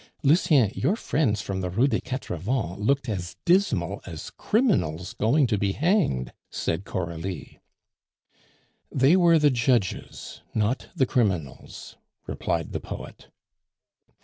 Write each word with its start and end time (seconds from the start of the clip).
"Lucien, 0.23 0.71
your 0.73 0.95
friends 0.95 1.41
from 1.43 1.61
the 1.61 1.69
Rue 1.69 1.87
des 1.87 2.01
Quatre 2.01 2.35
Vents 2.35 2.79
looked 2.79 3.07
as 3.07 3.35
dismal 3.45 4.01
as 4.07 4.31
criminals 4.31 5.13
going 5.13 5.45
to 5.45 5.59
be 5.59 5.73
hanged," 5.73 6.33
said 6.49 6.85
Coralie. 6.85 7.59
"They 8.91 9.15
were 9.15 9.37
the 9.37 9.51
judges, 9.51 10.41
not 10.55 10.87
the 10.95 11.05
criminals," 11.05 11.97
replied 12.25 12.71
the 12.71 12.79
poet. 12.79 13.27